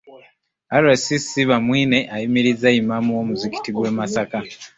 RCC 0.83 1.29
Bamwine 1.51 1.99
ayimirizza 2.15 2.69
Imam 2.81 3.05
w'omuzikiti 3.15 3.69
gw'e 3.75 3.91
Masaka 3.97 4.37